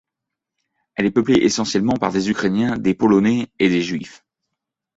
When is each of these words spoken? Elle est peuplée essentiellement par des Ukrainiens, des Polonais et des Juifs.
Elle 0.95 1.05
est 1.05 1.11
peuplée 1.11 1.35
essentiellement 1.43 1.93
par 1.95 2.11
des 2.11 2.31
Ukrainiens, 2.31 2.75
des 2.79 2.95
Polonais 2.95 3.49
et 3.59 3.69
des 3.69 3.83
Juifs. 3.83 4.25